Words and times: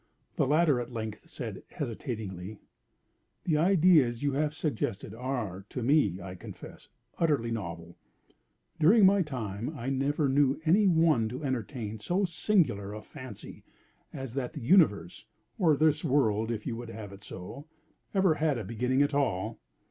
The 0.35 0.47
latter 0.47 0.81
at 0.81 0.91
length 0.91 1.29
said, 1.29 1.61
hesitatingly: 1.69 2.57
"The 3.43 3.57
ideas 3.57 4.23
you 4.23 4.31
have 4.31 4.55
suggested 4.55 5.13
are 5.13 5.63
to 5.69 5.83
me, 5.83 6.19
I 6.19 6.33
confess, 6.33 6.87
utterly 7.19 7.51
novel. 7.51 7.95
During 8.79 9.05
my 9.05 9.21
time 9.21 9.77
I 9.77 9.89
never 9.91 10.27
knew 10.27 10.59
any 10.65 10.87
one 10.87 11.29
to 11.29 11.43
entertain 11.43 11.99
so 11.99 12.25
singular 12.25 12.95
a 12.95 13.03
fancy 13.03 13.63
as 14.11 14.33
that 14.33 14.53
the 14.53 14.61
universe 14.61 15.23
(or 15.59 15.77
this 15.77 16.03
world 16.03 16.49
if 16.49 16.65
you 16.65 16.75
will 16.75 16.87
have 16.91 17.13
it 17.13 17.21
so) 17.21 17.67
ever 18.15 18.33
had 18.33 18.57
a 18.57 18.63
beginning 18.63 19.03
at 19.03 19.13
all. 19.13 19.59